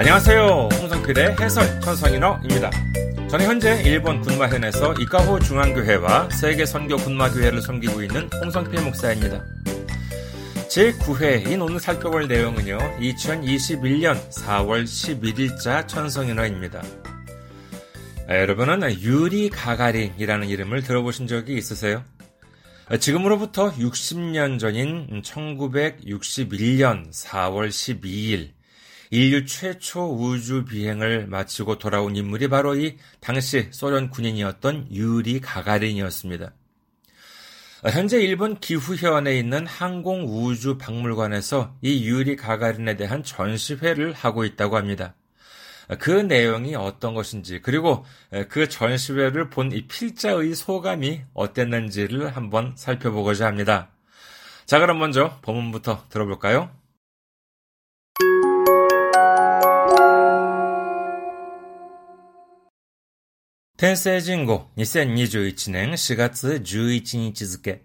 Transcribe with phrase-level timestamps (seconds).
[0.00, 0.70] 안녕하세요.
[0.72, 2.70] 홍성필의 해설 천성인어입니다.
[3.28, 9.44] 저는 현재 일본 군마현에서 이카호 중앙교회와 세계 선교 군마교회를 섬기고 있는 홍성필 목사입니다.
[10.70, 16.82] 제9회인 오늘 살펴볼 내용은요, 2021년 4월 11일자 천성인어입니다.
[18.26, 22.02] 아, 여러분은 유리 가가린이라는 이름을 들어보신 적이 있으세요?
[22.88, 28.52] 아, 지금으로부터 60년 전인 1961년 4월 12일,
[29.12, 36.52] 인류 최초 우주 비행을 마치고 돌아온 인물이 바로 이 당시 소련 군인이었던 유리 가가린이었습니다.
[37.90, 45.14] 현재 일본 기후현에 있는 항공우주박물관에서 이 유리 가가린에 대한 전시회를 하고 있다고 합니다.
[45.98, 48.04] 그 내용이 어떤 것인지 그리고
[48.48, 53.88] 그 전시회를 본 이 필자의 소감이 어땠는지를 한번 살펴보고자 합니다.
[54.66, 56.70] 자 그럼 먼저 본문부터 들어볼까요?
[63.80, 67.82] 天聖人語2021年4月11日付。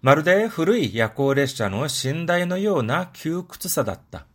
[0.00, 4.26] まるで古い夜行列車の寝台のような窮屈さだった。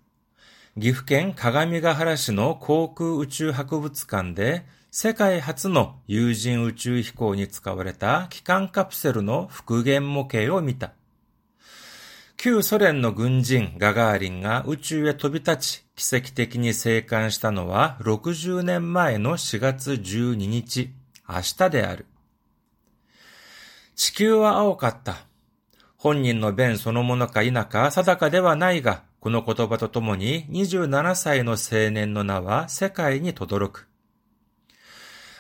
[0.77, 10.91] 岐阜県鏡ヶ原市の航空宇宙博物館で世界初の有人宇宙飛行に使われた機関カプセルの復元模型を見た。
[12.35, 20.89] 旧ソ連の軍人ガガーリンが宇宙へ飛び立ち、奇跡的に生還したのは60年前の4月12日、
[21.30, 22.07] 明日である。
[23.95, 25.27] 地球は青かった。
[25.97, 33.88] 本人の弁そのものか否か定かではないが、この言葉とともに27歳の青年の名は世界に轟く。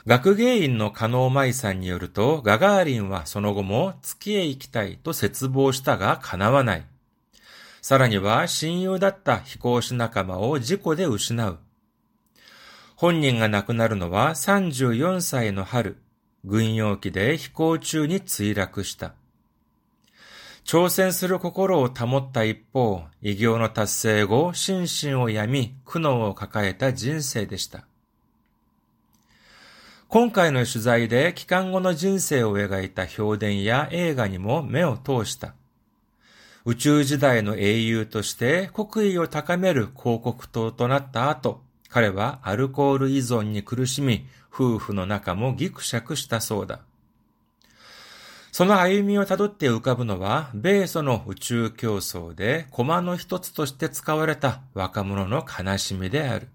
[0.05, 6.90] 学芸員の加納舞さんによると、ガガーリンはその後も月へ行きたいと絶望したが叶わない。
[7.81, 11.57] さらには親友だった飛行士仲間を事故で失う。
[12.95, 15.97] 本人が亡くなるのは34歳の春、
[16.45, 19.15] 軍用機で飛行中に墜落した。
[20.63, 27.87] 挑戦する心を保った一方、偉業の達成後、心身を病み、苦悩を抱えた人生でした。
[30.07, 35.55] 今回の取材で帰還後の人生を描いた評伝や映画にも目を通した。
[36.65, 46.81] 宇宙時代の英雄として国威を高める広告塔となった後、彼はアルコール依存に苦しみ、夫婦の仲もギクシャクしたそうだ。
[48.51, 56.49] その歩みをたどって浮かぶのは、米ソの宇宙競争で駒の一つとして使われた若者の悲しみである。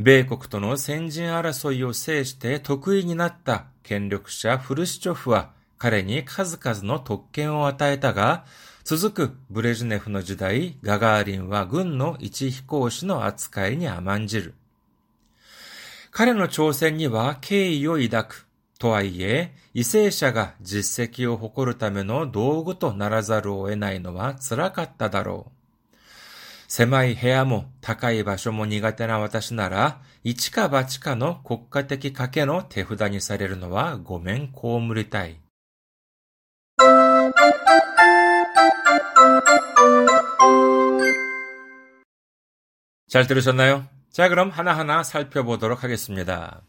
[0.00, 8.44] 米国との先人争いを制して得意になった権力者フルシチョフは彼に数々の特権を与えたが、
[8.84, 14.54] 続くブレジネフの時代、ガガーリンは軍の一飛行士の扱いに甘んじる。
[16.10, 18.46] 彼の挑戦には敬意を抱く。
[18.78, 25.96] とはいえ、為政者が実績を誇るための道具とならざるを得ないのは辛かっただろう。
[26.68, 35.40] 狭い部屋も高い場所も苦手な私なら、一か八かの国家的賭けの手札にされるのはごめん被りたい。
[43.08, 43.86] 잘 들으셨나요?
[44.10, 46.60] 자, 그럼 하나하나 살펴보도록 하겠습니다.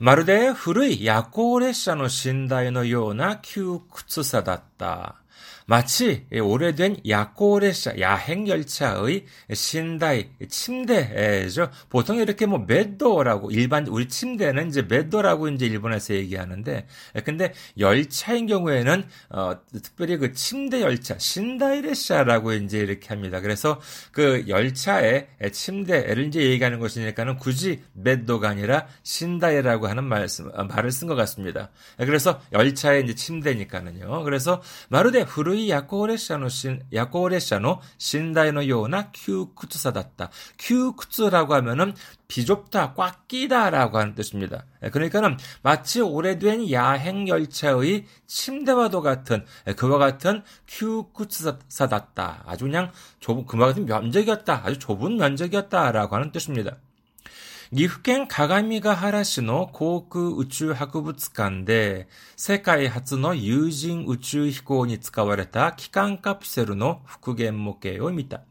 [0.00, 5.22] 마르데 후르이 야코레샤노 신다이노 요나 큐쿠츠사다다
[5.68, 11.70] 마치 오래된 야꼬레샤, 야행 열차의 신다이, 침대죠.
[11.90, 16.86] 보통 이렇게 뭐 메도라고, 일반, 우리 침대는 이제 메도라고 이제 일본에서 얘기하는데,
[17.24, 23.40] 근데 열차인 경우에는, 어, 특별히 그 침대 열차, 신다이레샤라고 이제 이렇게 합니다.
[23.40, 23.80] 그래서
[24.12, 31.16] 그 열차의 침대를 이제 얘기하는 것이니까는 굳이 메도가 아니라 신다이라고 하는 말씀, 말을 쓴 것
[31.16, 31.70] 같습니다.
[31.96, 34.22] 그래서 열차의 이제 침대니까는요.
[34.22, 36.49] 그래서 마루데 후루 い夜行列車の
[36.91, 37.81] 夜行列車の
[38.13, 40.31] 寝台のような窮屈さだった。
[40.57, 41.93] 窮屈라고하면은
[42.27, 44.65] 비좁다, 꽉 끼다라고 하는 뜻입니다.
[44.91, 52.43] 그러니까는 마치 오래된 야행 열차의 침대와도 같은 그와 같은 큐쿠츠사다다.
[52.47, 54.61] 아주 그냥 좁은 그와 같은 면적이었다.
[54.63, 56.77] 아주 좁은 면적이었다라고 하는 뜻입니다.
[57.74, 68.42] 岐阜県鏡ヶ原市の航空宇宙博物館で世界初の有人宇宙飛行に使われた機関カプセルの復元模型を見た。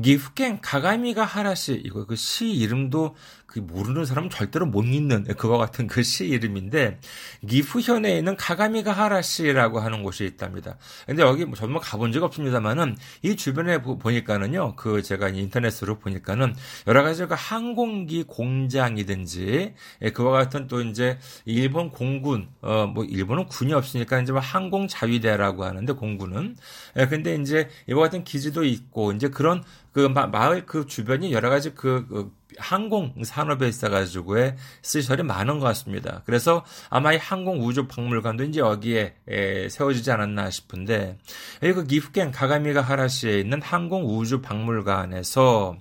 [0.00, 3.14] 岐阜県鏡ヶ原市, 이거 그 시 이름도
[3.46, 7.00] 그 모르는 사람은 절대로 못 읽는 그와 같은 그 시 이름인데
[7.48, 10.76] 기프현에 있는 카가미가하라시라고 하는 곳이 있답니다.
[11.06, 16.54] 근데 여기 뭐 저도 가본 적 없습니다만은 이 주변에 보니까는요, 그 제가 인터넷으로 보니까는
[16.86, 23.46] 여러 가지 그 항공기 공장이든지 예, 그와 같은 또 이제 일본 공군 어 뭐 일본은
[23.46, 26.56] 군이 없으니까 이제 뭐 항공 자위대라고 하는데 공군은
[26.96, 29.62] 예, 근데 이제 이와 같은 기지도 있고 이제 그런
[29.93, 35.65] 그 마, 마을 그 주변이 여러 가지 그, 그 항공 산업에 있어가지고의 시설이 많은 것
[35.67, 36.23] 같습니다.
[36.25, 41.17] 그래서 아마 이 항공 우주 박물관도 이제 여기에 에, 세워지지 않았나 싶은데
[41.61, 45.77] 여기 그 기프켄 가가미가하라시에 있는 항공 우주 박물관에서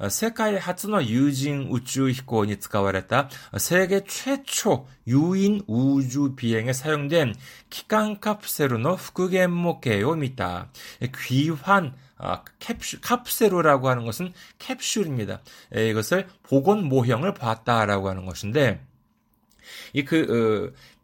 [0.00, 3.28] 어, 세계 하츠노 유진 우주 히코니 쓰가와랬다.
[3.52, 7.34] 어, 세계 최초 유인 우주 비행에 사용된
[7.68, 10.70] 기간 카프셀의 후크겐 모케요 미다.
[11.26, 15.40] 귀환 아, 캡슐, 카프세로라고 하는 것은 캡슐입니다.
[15.74, 18.80] 에, 이것을 복원 모형을 봤다라고 하는 것인데,
[19.92, 20.99] 이 그, 어,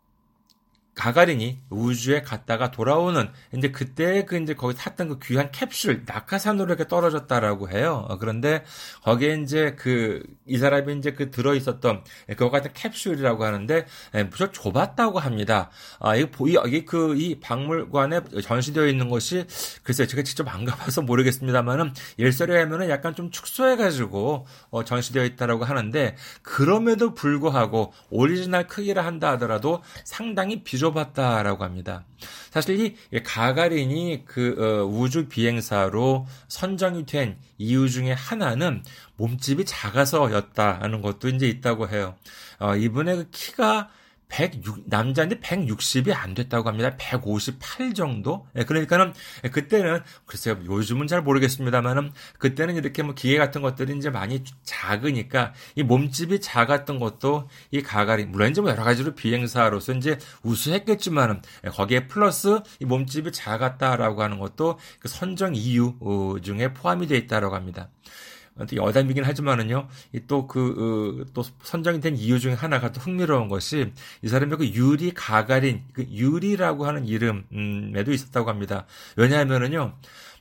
[0.96, 6.88] 가가린이 우주에 갔다가 돌아오는 이제 그때 그 이제 거기 탔던 그 귀한 캡슐 낙하산으로 이렇게
[6.88, 8.06] 떨어졌다라고 해요.
[8.08, 8.64] 어, 그런데
[9.02, 14.52] 거기에 이제 그 이 사람이 이제 그 들어 있었던 그거 같은 캡슐이라고 하는데 예, 무척
[14.52, 15.70] 좁았다고 합니다.
[15.98, 19.44] 아 이거 이게 그이 박물관에 전시되어 있는 것이
[19.82, 26.16] 글쎄 제가 직접 안 가봐서 모르겠습니다만은 일설에 하면은 약간 좀 축소해가지고 어, 전시되어 있다라고 하는데
[26.42, 32.05] 그럼에도 불구하고 오리지널 크기라 한다 하더라도 상당히 비좁 좁았다라고 합니다.
[32.50, 32.79] 사실
[33.12, 38.83] 이 가가린이 그 어, 우주 비행사로 선정이 된 이유 중에 하나는
[39.17, 42.15] 몸집이 작아서였다는 것도 이제 있다고 해요.
[42.61, 43.88] 어, 이분의 그 키가
[44.28, 46.96] 106, 남자인데 160이 안 됐다고 합니다.
[46.99, 48.46] 158 정도?
[48.56, 49.12] 예, 그러니까는,
[49.44, 55.55] 예, 그때는, 글쎄요, 요즘은 잘 모르겠습니다만은, 그때는 이렇게 뭐 기계 같은 것들이 이제 많이 작으니까,
[55.76, 61.69] 이 몸집이 작았던 것도 이 가가리, 물론 이제 뭐 여러 가지로 비행사로서 이제 우수했겠지만은, 예,
[61.69, 67.55] 거기에 플러스 이 몸집이 작았다라고 하는 것도 그 선정 이유 어, 중에 포함이 되어 있다라고
[67.55, 67.90] 합니다.
[68.75, 69.88] 여담이긴 하지만은요,
[70.26, 73.93] 또 그, 어, 또 선정이 된 이유 중에 하나가 또 흥미로운 것이
[74.23, 78.87] 이 사람의 그 유리 가가린, 그 유리라고 하는 이름에도 있었다고 합니다.
[79.17, 79.94] 왜냐하면은요,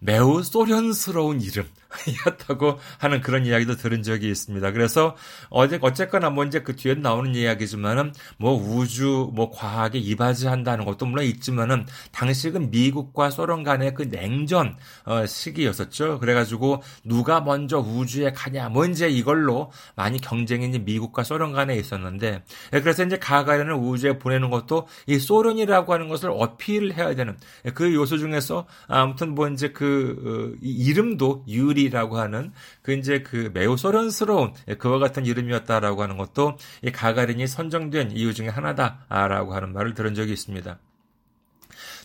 [0.06, 4.72] 매우 소련스러운 이름이었다고 하는 그런 이야기도 들은 적이 있습니다.
[4.72, 5.16] 그래서
[5.50, 11.25] 어제 어쨌거나 뭐 이제 그 뒤에 나오는 이야기지만은 뭐 우주 뭐 과학에 이바지한다는 것도 물론
[11.25, 16.19] 있지만은 당시는 미국과 소련 간의 그 냉전 어, 시기였었죠.
[16.19, 22.44] 그래가지고 누가 먼저 우주에 가냐 뭐 이제 이걸로 많이 경쟁이 이제 미국과 소련 간에 있었는데
[22.74, 27.38] 예, 그래서 이제 가가리는 우주에 보내는 것도 이 소련이라고 하는 것을 어필을 해야 되는
[27.74, 32.53] 그 요소 중에서 아무튼 뭐 이제 그 그, 어, 이름도 유리라고 하는
[32.83, 38.35] 그 이제 그 매우 소련스러운 예, 그와 같은 이름이었다라고 하는 것도 이 가가린이 선정된 이유
[38.35, 40.79] 중에 하나다라고 하는 말을 들은 적이 있습니다.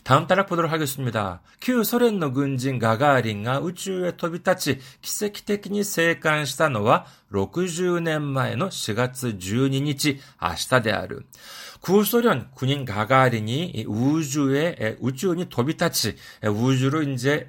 [0.04, 1.42] 다음 단락 보도록 하겠습니다.
[1.58, 11.26] 旧 소련의 군진 가가린가 우주에 飛び立ち奇跡的に生還したのは60年前の4月12日明日である。
[11.80, 17.46] 구소련 군인 가가린이 우주에 우주운이 도비타치 우주로 이제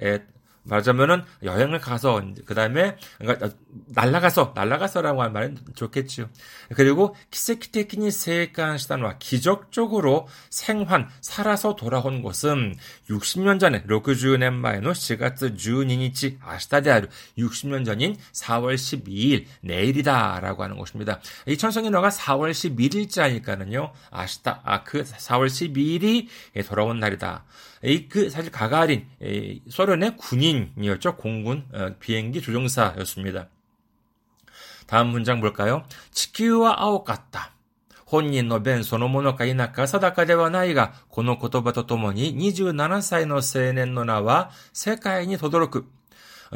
[0.63, 3.49] 말하자면은 여행을 가서 그 다음에 그러니까
[3.87, 6.29] 날라가서 날라가서라고 하는 말은 좋겠죠.
[6.75, 12.75] 그리고 키세키테키니 세간 시단와 기적적으로 생還 살아서 돌아온 것은
[13.09, 17.07] 60년 전에 로크주넨 마이노 시가츠 주니니치 아시다데아루
[17.37, 21.19] 60년 전인 4월 12일 내일이다라고 하는 것입니다.
[21.47, 26.27] 이 천성인어가 4월 11일자니까는요 아시다 아그 4월 12일이
[26.67, 27.45] 돌아온 날이다.
[27.82, 29.06] 이 그 사실 가가린
[29.68, 33.48] 소련의 군인이었죠 공군 어, 비행기 조종사였습니다.
[34.86, 35.84] 다음 문장 볼까요?
[36.12, 37.54] 지키와 아오 같다.
[38.06, 45.84] 本人の弁そのものか否か定かではないが、この言葉とともに27歳の青年の名は世界に轟く。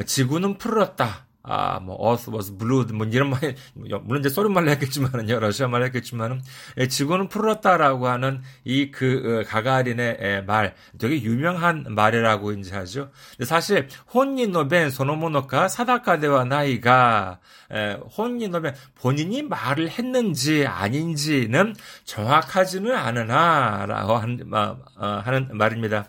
[0.05, 1.26] 지구는 푸르렀다.
[1.44, 6.42] 아, 뭐, earth was blue, 뭐, 물론 이제 소련 말로 했겠지만은요, 러시아 말로 했겠지만은,
[6.78, 13.10] 예, 지구는 푸르렀다라고 하는 이 그, 어, 가가린의 말, 되게 유명한 말이라고 이제 하죠.
[13.44, 17.38] 사실, 本人の弁そのものか定かではないが,
[18.16, 26.08] 혼인노벤 본인이 말을 했는지 아닌지는 정확하지는 않으나 라고 하는, 어, 하는 말입니다.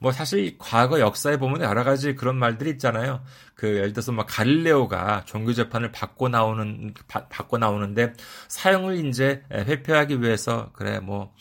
[0.00, 3.22] 뭐 사실 과거 역사에 보면 여러 가지 그런 말들이 있잖아요.
[3.54, 8.12] 그 예를 들어서 막 갈릴레오가 종교 재판을 받고 나오는 받고 나오는데
[8.48, 11.32] 사형을 이제 회피하기 위해서 그래 뭐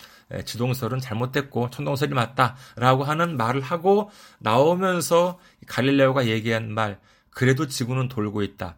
[0.45, 4.09] 지동설은 잘못됐고 천동설이 맞다라고 하는 말을 하고
[4.39, 6.99] 나오면서 갈릴레오가 얘기한 말
[7.29, 8.77] 그래도 지구는 돌고 있다.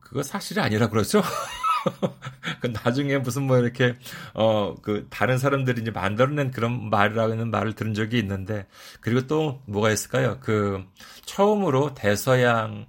[0.00, 1.22] 그거 사실이 아니라 그러죠.
[2.60, 3.96] 그 나중에 무슨 뭐 이렇게
[4.34, 8.66] 어 그 다른 사람들이 이제 만들어낸 그런 말이라는 말을 들은 적이 있는데
[9.00, 10.38] 그리고 또 뭐가 있을까요?
[10.40, 10.84] 그
[11.24, 12.86] 처음으로 대서양을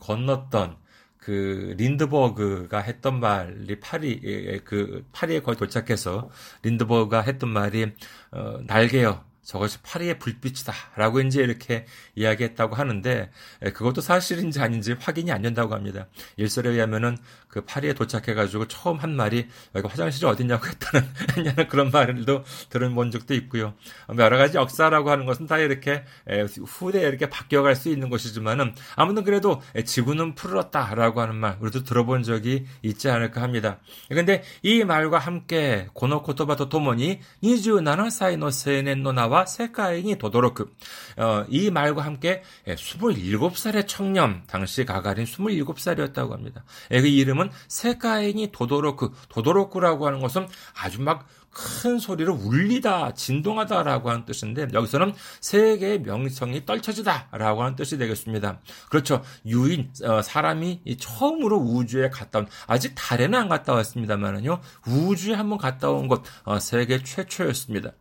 [0.00, 0.76] 건넜던
[1.18, 6.30] 그 린드버그가 했던 말이 파리 그 파리에 거의 도착해서
[6.62, 7.92] 린드버그가 했던 말이
[8.32, 13.30] 어 날개요 저것이 파리의 불빛이다 라고 이제 이렇게 이야기했다고 하는데
[13.74, 16.06] 그것도 사실인지 아닌지 확인이 안 된다고 합니다.
[16.36, 22.94] 일설에 의하면은 그 파리에 도착해가지고 처음 한 말이 여기 화장실이 어디냐고 했다는 그런 말도 들은
[22.94, 23.74] 본 적도 있고요.
[24.16, 26.04] 여러 가지 역사라고 하는 것은 다 이렇게
[26.64, 32.66] 후대에 이렇게 바뀌어갈 수 있는 것이지만은 아무튼 그래도 지구는 푸르렀다라고 하는 말 우리도 들어본 적이
[32.82, 33.80] 있지 않을까 합니다.
[34.08, 40.70] 그런데 이 말과 함께 고노코토바토 토모니 27歳の 세넨노 나와 세카인이 도도로크
[41.16, 46.64] 어, 이 말과 함께 27살의 청년 당시 가가린 27살이었다고 합니다.
[46.88, 50.46] 그 이름은 세카인이 도도로크, 도도로크라고 하는 것은
[50.80, 58.60] 아주 막큰 소리로 울리다, 진동하다라고 하는 뜻인데 여기서는 세계의 명성이 떨쳐지다라고 하는 뜻이 되겠습니다.
[58.90, 59.22] 그렇죠.
[59.46, 65.90] 유인 어, 사람이 처음으로 우주에 갔다 온 아직 달에는 안 갔다 왔습니다만은요 우주에 한번 갔다
[65.90, 67.92] 온것 어, 세계 최초였습니다.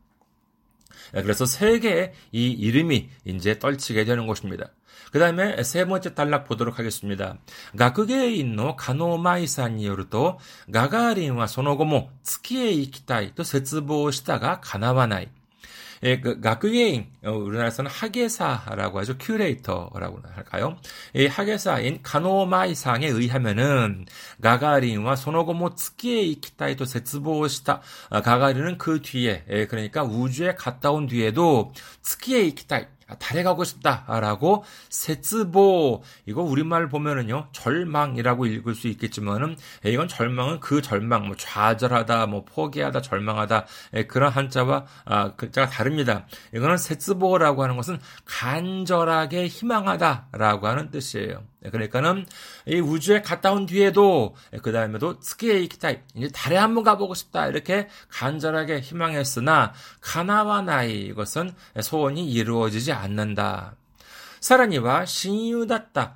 [1.13, 4.71] 그래서 세계의 이 이름이 이제 떨치게 되는 것입니다.
[5.13, 7.39] 그 다음에 세 번째 단락 보도록 하겠습니다.
[7.77, 10.39] 가크게인の 가노마이さんによると
[10.71, 15.29] 가가린は その後も月へ行きたいと絶望したが叶わない。
[16.04, 19.18] 예, 그,学芸員, 어, 우리나라에서는 학예사라고 하죠.
[19.18, 20.78] 큐레이터라고 할까요?
[21.14, 24.06] 이 학예사인 카노마이상에 의하면은,
[24.42, 27.82] 가가린과 소노고모 츠키에 이키타이도 세츠보시다.
[28.10, 32.88] 아, 가가린은 그 뒤에, 예, 그러니까 우주에 갔다 온 뒤에도 츠키에 이키타이, 아,
[33.18, 40.82] 달에 가고 싶다라고 세츠보 이거 우리말 보면은요 절망이라고 읽을 수 있겠지만은 예, 이건 절망은 그
[40.82, 46.26] 절망 뭐 좌절하다 뭐 포기하다 절망하다 예, 그런 한자와 아, 글자가 다릅니다.
[46.54, 51.44] 이거는 세츠보라고 하는 것은 간절하게 희망하다라고 하는 뜻이에요.
[51.62, 52.26] 네, 그러니까는
[52.68, 57.48] 이 우주에 갔다 온 뒤에도 네, 그 다음에도 스키에 이키타이 이제 달에 한번 가보고 싶다
[57.48, 63.76] 이렇게 간절하게 희망했으나 가나와 나이 이것은 소원이 이루어지지 않는다.
[64.40, 66.16] 사라니와 신유다다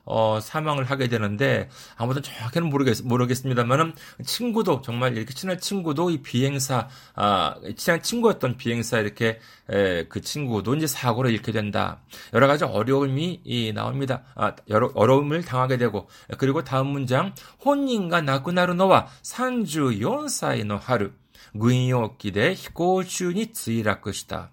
[0.04, 3.94] 어, 사망을 하게 되는데 아무튼 정확히는 모르겠, 모르겠습니다만은
[4.24, 10.74] 친구도 정말 이렇게 친한 친구도 이 비행사 아, 친한 친구였던 비행사 이렇게 에, 그 친구도
[10.74, 12.00] 이제 사고로 잃게 된다.
[12.32, 14.22] 여러 가지 어려움이 이, 나옵니다.
[14.34, 16.08] 아, 여러 어려움을 당하게 되고
[16.38, 17.34] 그리고 다음 문장
[17.64, 21.12] 혼인가 나쿠나루 너와 산주 4歳の 하루
[21.54, 24.50] 軍用機で飛行中に墜落した。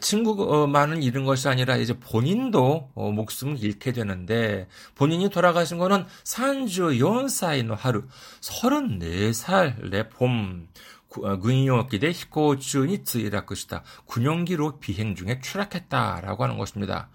[0.00, 7.74] 친구만은 잃은 것이 아니라 이제 본인도 어, 목숨을 잃게 되는데 본인이 돌아가신 거는 산주 연사이노
[7.74, 8.04] 하루
[8.40, 10.68] 34살의 봄
[11.08, 17.08] 군용기대 히코주니 쯔이라크시다 군용기로 비행 중에 추락했다라고 하는 것입니다.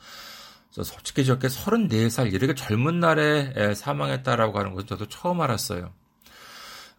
[0.71, 5.93] 솔직히 저렇게 34살 이렇게 젊은 날에 사망했다라고 하는 것은 저도 처음 알았어요.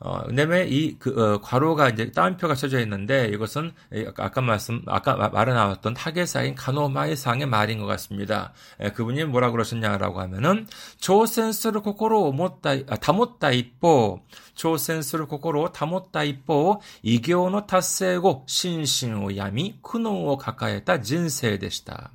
[0.04, 3.73] 어, 그다음에 이그 어, 괄호가 이제 따옴표가 쳐져 있는데 이것은
[4.18, 8.52] 아까 말씀 아까 말에 나왔던 학예사인 카노마이 상의 말인 것 같습니다.
[8.80, 10.66] 에, 그분이 뭐라 그러셨냐라고 하면은
[11.00, 14.21] 挑戦する心をもった 아, 保った一方
[14.54, 22.11] 挑戦する心を保った一方 偉業の達成後 心身を病み 苦悩を抱えた人生でした.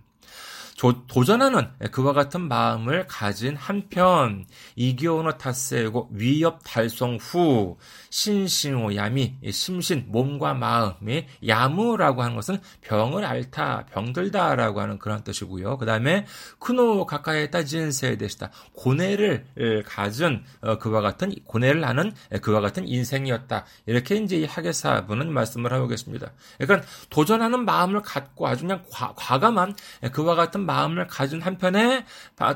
[1.08, 4.46] 도전하는 그와 같은 마음을 가진 한편
[4.78, 7.78] 偉業の達成後 위협 달성 후
[8.10, 15.78] 신신오 야미 심신 몸과 마음의 야무라고 하는 것은 병을 앓다 병들다라고 하는 그런 뜻이고요.
[15.78, 16.26] 그 다음에
[16.60, 23.66] 쿠노 가까이 따진 세대시다 고뇌를 가진 어, 그와 같은 고뇌를 하는 그와 같은 인생이었다.
[23.86, 26.32] 이렇게 이제 이 하계사분은 말씀을 하고 계십니다.
[26.58, 29.76] 그러니까 도전하는 마음을 갖고 아주 그냥 과, 과감한
[30.14, 32.06] 그와 같은 마음을 가진 한편에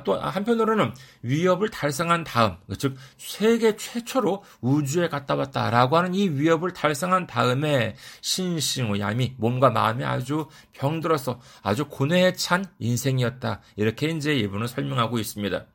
[0.03, 0.93] 또 한편으로는
[1.23, 9.01] 위협을 달성한 다음 즉 세계 최초로 우주에 갔다 왔다라고 하는 이 위협을 달성한 다음에 신싱의
[9.01, 15.65] 야미 몸과 마음이 아주 병들어서 아주 고뇌에 찬 인생이었다 이렇게 이제 이분은 설명하고 있습니다.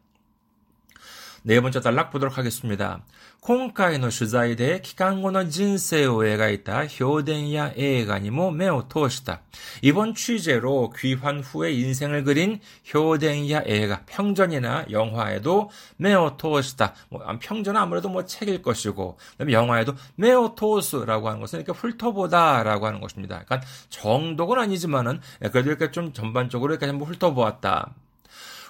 [1.42, 3.02] 네 번째 단락 보도록 하겠습니다.
[3.45, 9.41] 今回の取材で期間後の人生を描いた氷伝や映画にも目を通した.
[9.81, 12.61] 이번 취재로 귀환 후의 인생을 그린
[12.93, 16.93] 효댕야映画, 평전이나 영화에도 目を通した.
[17.09, 23.43] 뭐, 평전은 아무래도 뭐 책일 것이고, 그다음에 영화에도 目を通す라고 하는 것은 이렇게 훑어보다라고 하는 것입니다.
[23.43, 25.19] 그러니까 정독은 아니지만은
[25.51, 27.93] 그래도 이렇게 좀 전반적으로 이렇게 한번 훑어보았다.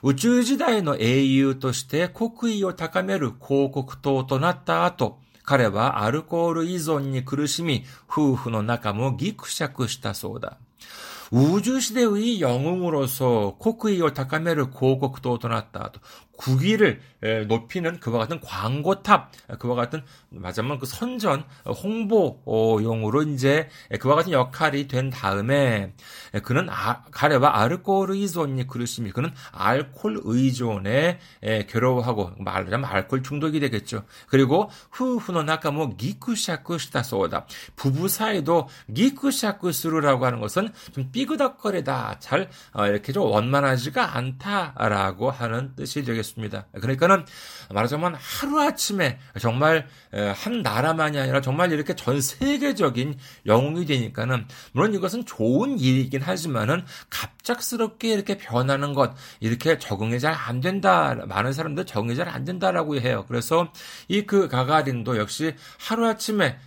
[0.03, 10.57] 宇宙時代の英雄として国威を高める広告塔となった後、彼はアルコール依存に苦しみ、夫婦の仲もギクシャクしたそうだ。
[11.31, 15.91] 우주시대의 영웅으로서 코크이를 高める 고곡도 となった.
[16.37, 17.01] 국위를
[17.46, 23.68] 높이는 그와 같은 광고탑, 그와 같은 맞으면 그 선전 홍보용으로 이제
[24.00, 25.94] 그와 같은 역할이 된 다음에
[26.44, 31.18] 그는 아, 가레와 아르코르 이존이 그르심이 그는 알코올 의존에
[31.68, 34.04] 괴로워하고 말하자면 알코올 중독이 되겠죠.
[34.28, 37.46] 그리고 후후노 나카모 기쿠샤쿠 시다 소다
[37.76, 46.04] 부부 사이도 기쿠샤쿠스루라고 하는 것은 좀 삐그덕거리다 잘 어, 이렇게 좀 원만하지가 않다라고 하는 뜻이
[46.04, 46.66] 되겠습니다.
[46.72, 47.24] 그러니까 는
[47.70, 49.86] 말하자면 하루아침에 정말
[50.34, 58.12] 한 나라만이 아니라 정말 이렇게 전 세계적인 영웅이 되니까는 물론 이것은 좋은 일이긴 하지만은 갑작스럽게
[58.12, 63.24] 이렇게 변하는 것 이렇게 적응이 잘 안 된다 많은 사람들 적응이 잘 안 된다라고 해요.
[63.28, 63.72] 그래서
[64.08, 66.58] 이 그 가가린도 역시 하루아침에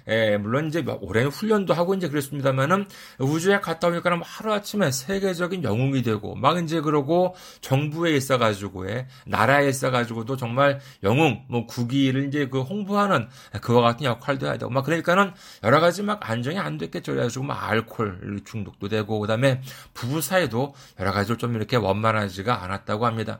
[0.42, 2.86] 물론 이제 오랜 훈련도 하고 이제 그랬습니다만은
[3.20, 8.86] 우주에 갔다 오니까는 하루아침에 세계적인 영웅이 되고 막 이제 그러고 정부에 있어가지고
[9.28, 13.28] 나라에 있어가지고도 정말 영웅 뭐 국위를 이제 그 홍보하는
[13.62, 15.34] 그와 같은 역할도 해야 되고 막 그러니까는
[15.64, 17.14] 여러 가지 막 안정이 안 됐겠죠.
[17.14, 19.62] 그래가지고 막 알코올 중독도 되고 그 다음에
[19.94, 23.40] 부부 사이도 여러 가지로 좀 이렇게 원만하지가 않았다고 합니다.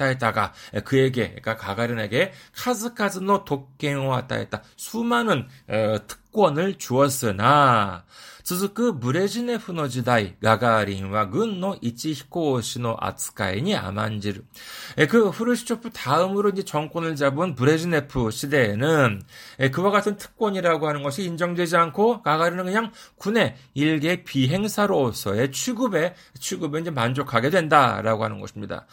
[0.05, 0.53] 했다가
[0.85, 3.45] 그에게, 그러니까 가가린에게 카즈카즈노
[4.35, 4.63] 했다.
[4.75, 8.04] 수많은 어, 특 권을 주었으나
[8.44, 14.44] 続くブレジネフの時代、ガガーリンは軍の一飛行士の扱いに甘んじる。
[15.08, 19.22] 그 후르시초프 다음으로 이제 정권을 잡은 브레즈네프 시대에는
[19.72, 26.90] 그와 같은 특권이라고 하는 것이 인정되지 않고 가가린은 그냥 군의 일개 비행사로서의 취급에 취급에 이제
[26.90, 28.86] 만족하게 된다라고 하는 것입니다.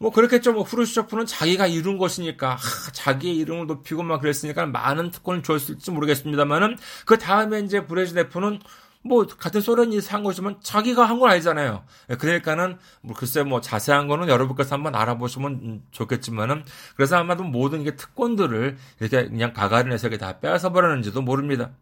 [0.00, 0.52] 뭐 그렇겠죠.
[0.54, 6.78] 뭐 후르시초프는 자기가 이룬 것이니까 하, 자기의 이름을 높이고 막 그랬으니까 많은 특권을 줬을지 모르겠습니다만은
[7.06, 8.60] 그 다음에 이제 브레즈네프는
[9.02, 11.84] 뭐 같은 소련이 산 것이면 자기가 한 건 아니잖아요.
[12.10, 16.64] 예, 그러니까는 뭐 글쎄 뭐 자세한 거는 여러분께서 한번 알아보시면 좋겠지만은
[16.96, 21.72] 그래서 아마도 모든 게 특권들을 이렇게 그냥 가가린에서 다 빼앗아 버렸는지도 모릅니다.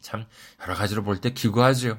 [0.00, 0.26] 참
[0.62, 1.98] 여러 가지로 볼 때 기구하지요.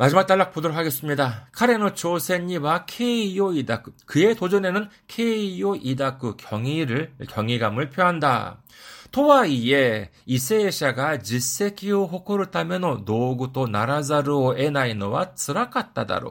[0.00, 1.46] 마지막 단락 보도록 하겠습니다.
[1.52, 8.62] 카레노 조센니와 케이오 이다쿠 그의 도전에는 케이오 이다쿠 경의를 경의감을 표한다.
[9.10, 16.30] 토와이에 이세샤가 지세키오 호코를 타면노 노구도 나라자르오 에나이노와 쓰라갔다다로.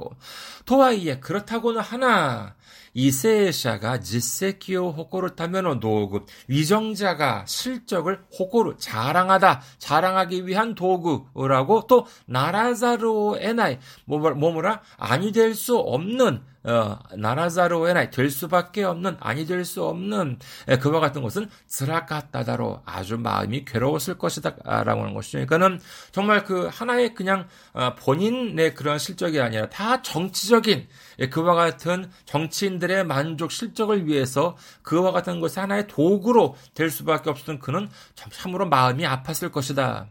[0.65, 2.55] 토와이에 그렇다고는 하나
[2.93, 13.77] 이세샤가 지세키오 호코를 타면어 도구 위정자가 실적을 호코를 자랑하다 자랑하기 위한 도구라고 또 나라자로 에나이
[14.05, 20.77] 뭐뭐라 아니 될 수 없는 어, 나라자로에나 될 수밖에 없는 아니 될 수 없는 에,
[20.77, 25.45] 그와 같은 것은 스라카따다로 아주 마음이 괴로웠을 것이다라고 아, 하는 것이죠.
[25.45, 25.79] 그러니까는
[26.11, 30.87] 정말 그 하나의 그냥 어, 본인의 그런 실적이 아니라 다 정치적인
[31.19, 37.59] 에, 그와 같은 정치인들의 만족 실적을 위해서 그와 같은 것이 하나의 도구로 될 수밖에 없었던
[37.59, 40.07] 그는 참으로 마음이 아팠을 것이다.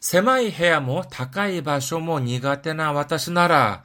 [0.00, 3.84] 세마이 해야 뭐 다카이 바쇼 뭐 니가 때나 왔다시 나라.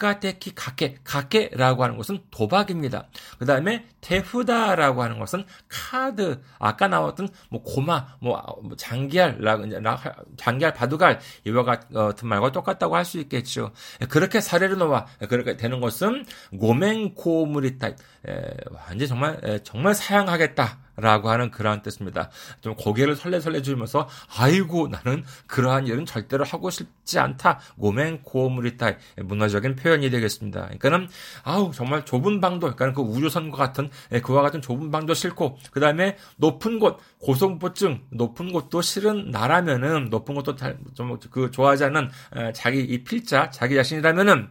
[0.00, 3.08] 국가대키 가게, 가게라고 하는 것은 도박입니다.
[3.38, 9.38] 그 다음에 대후다라고 하는 것은 카드, 아까 나왔던 뭐 고마, 뭐, 뭐 장기할,
[10.38, 13.72] 장기할 바둑알 이와 같은 말과 똑같다고 할 수 있겠죠.
[14.08, 16.24] 그렇게 사례를 놓아 그렇게 되는 것은
[16.60, 17.88] 고맹고물이다.
[18.72, 20.78] 완전 정말 정말 사양하겠다.
[21.00, 22.30] 라고 하는 그러한 뜻입니다.
[22.60, 27.60] 좀 고개를 설레설레 주면서 아이고 나는 그러한 일은 절대로 하고 싶지 않다.
[27.78, 28.92] 고맹 고물이다.
[29.22, 30.60] 문화적인 표현이 되겠습니다.
[30.78, 31.08] 그러니까는
[31.42, 35.80] 아우 정말 좁은 방도 그러니까 그 우주선과 같은 예, 그와 같은 좁은 방도 싫고 그
[35.80, 40.56] 다음에 높은 곳 고소공포증 높은 곳도 싫은 나라면은 높은 곳도
[40.94, 42.10] 좀그 좋아하지 않는
[42.54, 44.50] 자기 이 필자 자기 자신이라면은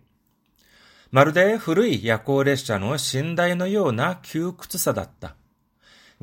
[1.11, 5.35] まるで古い夜行列車の寝台のような窮屈さだった。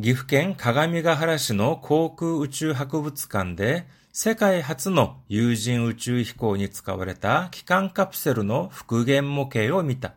[0.01, 10.15] 岐阜県鏡ヶ原市の航空宇宙博物館で世界初の有人宇宙飛行に使われた機関カプセルの復元模型を見た。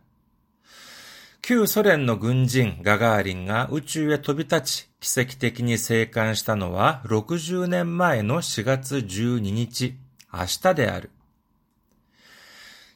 [1.41, 9.97] 旧ソ連の軍人ガガーリンが宇宙へ飛び立ち、奇跡的に生還したのは60年前の4月12日、
[10.31, 11.09] 明日である。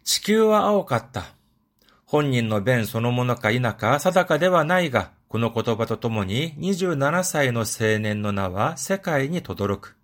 [0.05, 1.34] 地球は青かった。
[2.05, 9.95] 本人の弁そのものか否か定かではないが、この言葉とともに27歳の青年の名は世界に轟く。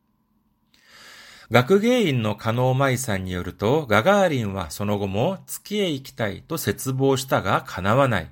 [1.51, 8.31] 学芸員の加納舞さんによると、ガガーリンはその後も月へ行きたいと絶望したが叶わない。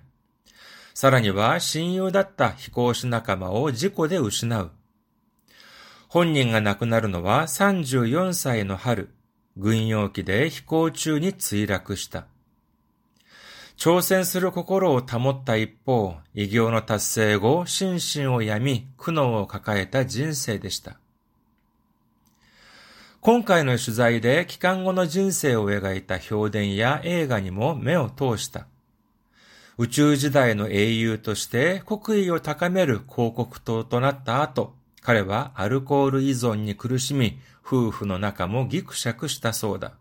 [0.94, 4.72] さらには親友だった飛行士仲間を事故で失う。
[6.08, 9.10] 本人が亡くなるのは34歳の春、
[9.58, 12.26] 軍用機で飛行中に墜落した。
[13.80, 21.00] 挑戦する心を保った一方、偉業の達成後、心身を病み、苦悩を抱えた人生でした。
[23.22, 28.68] 今回の取材で帰還後の人生を描いた評伝や映画にも目を通した。
[29.78, 39.94] 宇宙時代の英雄として国威を高める広告塔となった後、彼はアルコール依存に苦しみ、夫婦の仲もギクシャクしたそうだ。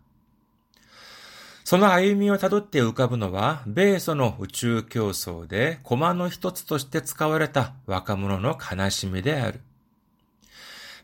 [1.69, 9.61] その歩みをたどって浮かぶのは、米ソの宇宙競争で駒の一つとして使われた若者の悲しみである。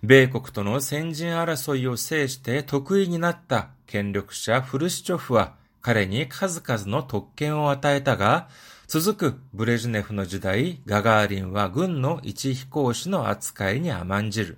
[0.02, 8.48] 米国との先人争いを制して得意になった権力者フルシチョフは彼に数々の特権を与えたが、
[8.88, 14.58] 続くブレジネフの時代、ガガーリンは軍の一飛行士の扱いに甘んじる。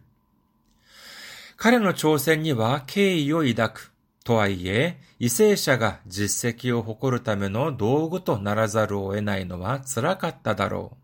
[1.58, 3.97] 彼の挑戦には敬意を抱く。
[4.27, 10.97] とはいえ、為政者が実績を誇るための道具とならざるを得ないのは辛かっただろう。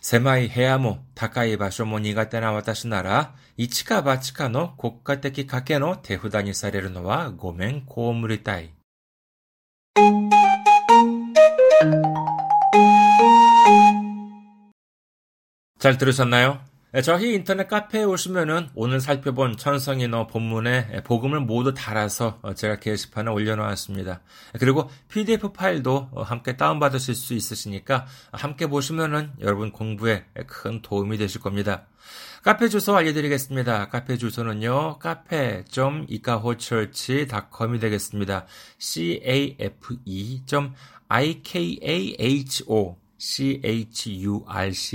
[0.00, 8.72] 狭い部屋も高い場所も苦手な私なら、一か八かの国家的賭けの手札にされるのはごめん被りたい。
[15.80, 16.60] 잘들으셨나요 네,
[17.01, 24.21] 저희 인터넷 카페에 오시면은 오늘 살펴본 천성인어 본문에 복음을 모두 달아서 어, 제가 게시판에 올려놓았습니다.
[24.59, 31.41] 그리고 PDF 파일도 어, 함께 다운받으실 수 있으시니까 함께 보시면은 여러분 공부에 큰 도움이 되실
[31.41, 31.87] 겁니다.
[32.43, 33.89] 카페 주소 알려드리겠습니다.
[33.89, 38.45] 카페 주소는요, 카페.이카호처치.com이 되겠습니다.
[41.09, 44.85] cafe.ikaho church.com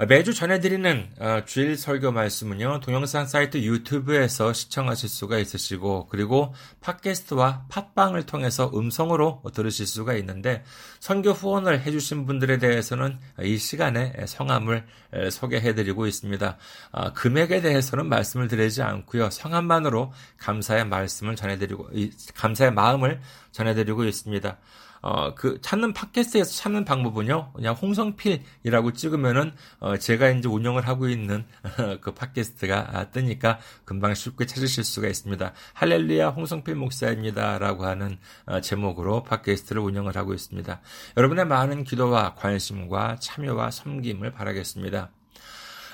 [0.07, 8.25] 매주 전해드리는 어, 주일 설교 말씀은요, 동영상 사이트 유튜브에서 시청하실 수가 있으시고, 그리고 팟캐스트와 팟빵을
[8.25, 10.63] 통해서 음성으로 들으실 수가 있는데,
[10.99, 14.87] 선교 후원을 해주신 분들에 대해서는 이 시간에 성함을
[15.29, 16.57] 소개해드리고 있습니다.
[16.91, 21.89] 아, 금액에 대해서는 말씀을 드리지 않고요, 성함만으로 감사의 말씀을 전해드리고,
[22.33, 24.57] 감사의 마음을 전해드리고 있습니다.
[25.01, 27.53] 어, 그 찾는 팟캐스트에서 찾는 방법은요.
[27.53, 31.45] 그냥 홍성필이라고 찍으면은 어, 제가 이제 운영을 하고 있는
[32.01, 35.53] 그 팟캐스트가 뜨니까 금방 쉽게 찾으실 수가 있습니다.
[35.73, 40.81] 할렐루야 홍성필 목사입니다라고 하는 어, 제목으로 팟캐스트를 운영을 하고 있습니다.
[41.17, 45.11] 여러분의 많은 기도와 관심과 참여와 섬김을 바라겠습니다.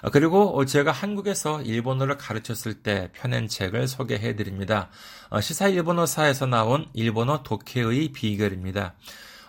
[0.01, 4.89] 아, 그리고 제가 한국에서 일본어를 가르쳤을 때 펴낸 책을 소개해 드립니다.
[5.29, 8.93] 어, 시사 일본어사에서 나온 일본어 독해의 비결입니다.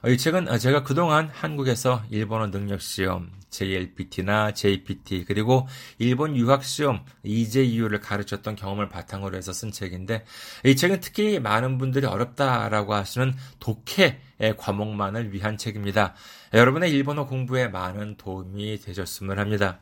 [0.03, 5.67] 어, 이 책은 제가 그동안 한국에서 일본어 능력 시험, JLPT나 JPT 그리고
[5.99, 10.25] 일본 유학 시험 EJU를 가르쳤던 경험을 바탕으로 해서 쓴 책인데
[10.65, 16.15] 이 책은 특히 많은 분들이 어렵다라고 하시는 독해의 과목만을 위한 책입니다.
[16.55, 19.81] 여러분의 일본어 공부에 많은 도움이 되셨으면 합니다.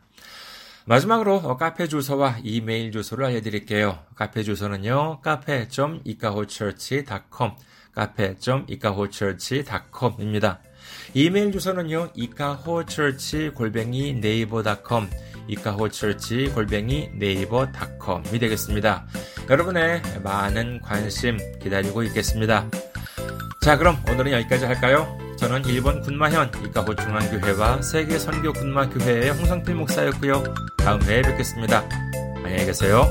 [0.87, 3.99] 마지막으로 어, 카페 주소와 이메일 주소를 알려드릴게요.
[4.15, 7.51] 카페 주소는요, 카페.이카호처치.com,
[7.93, 10.61] 카페.이카호처치.com입니다.
[11.13, 15.11] 이메일 주소는요, 이카호처치 골뱅이 네이버닷컴,
[15.49, 19.09] 이카호처치 골뱅이 네이버닷컴이 되겠습니다.
[19.51, 22.71] 여러분의 많은 관심 기다리고 있겠습니다.
[23.67, 25.19] 자, 그럼 오늘은 여기까지 할까요?
[25.37, 30.45] 저는 일본 군마현 이카호 중앙교회와 세계 선교 군마교회의 홍성필 목사였고요.
[30.77, 31.83] 다음 회에 뵙겠습니다.
[32.45, 33.11] 안녕히 계세요.